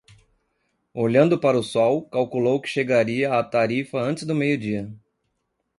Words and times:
Olhando 0.95 1.39
para 1.39 1.55
o 1.55 1.61
sol, 1.61 2.07
calculou 2.09 2.59
que 2.59 2.67
chegaria 2.67 3.31
a 3.37 3.43
Tarifa 3.43 3.99
antes 4.01 4.23
do 4.25 4.33
meio-dia. 4.33 4.91